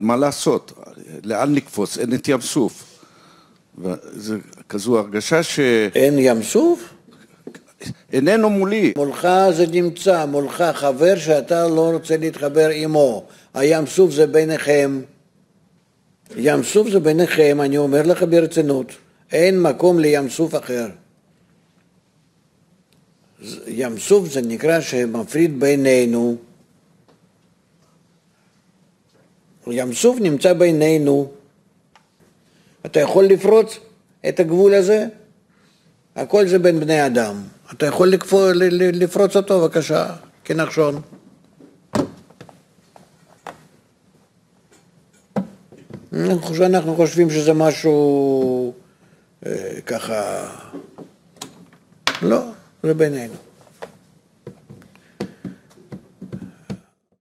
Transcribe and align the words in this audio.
מה 0.00 0.16
לעשות? 0.16 0.72
לאן 1.24 1.54
נקפוץ? 1.54 1.98
אין 1.98 2.14
את 2.14 2.28
ים 2.28 2.40
סוף. 2.40 2.84
וזו 3.78 4.34
כזו 4.68 4.98
הרגשה 4.98 5.42
ש... 5.42 5.60
אין 5.94 6.14
ים 6.18 6.42
סוף? 6.42 6.94
איננו 8.12 8.50
מולי. 8.50 8.92
מולך 8.96 9.28
זה 9.50 9.66
נמצא, 9.66 10.26
מולך 10.26 10.62
חבר 10.74 11.18
שאתה 11.18 11.68
לא 11.68 11.90
רוצה 11.92 12.16
להתחבר 12.16 12.68
עמו. 12.68 13.26
הים 13.54 13.86
סוף 13.86 14.10
זה 14.10 14.26
ביניכם. 14.26 15.00
ים 16.36 16.62
סוף 16.62 16.88
זה 16.88 17.00
ביניכם, 17.00 17.60
אני 17.60 17.78
אומר 17.78 18.02
לך 18.02 18.22
ברצינות. 18.22 18.92
אין 19.32 19.62
מקום 19.62 19.98
לים 19.98 20.28
סוף 20.28 20.54
אחר. 20.54 20.88
ים 23.66 23.98
סוף 23.98 24.32
זה 24.32 24.42
נקרא 24.42 24.80
שמפריד 24.80 25.60
בינינו. 25.60 26.36
ים 29.72 29.92
סוף 29.92 30.18
נמצא 30.20 30.52
בינינו. 30.52 31.30
אתה 32.86 33.00
יכול 33.00 33.24
לפרוץ 33.24 33.78
את 34.28 34.40
הגבול 34.40 34.74
הזה? 34.74 35.06
הכל 36.16 36.48
זה 36.48 36.58
בין 36.58 36.80
בני 36.80 37.06
אדם. 37.06 37.42
אתה 37.72 37.86
יכול 37.86 38.08
לקפוא, 38.08 38.52
לפרוץ 38.92 39.36
אותו, 39.36 39.60
בבקשה, 39.60 40.06
כנחשון. 40.44 41.00
אנחנו 46.60 46.96
חושבים 46.96 47.30
שזה 47.30 47.52
משהו 47.52 48.72
אה, 49.46 49.80
ככה... 49.86 50.48
לא, 52.22 52.42
זה 52.82 52.94
בינינו. 52.94 53.34